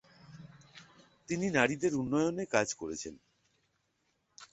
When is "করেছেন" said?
2.73-3.13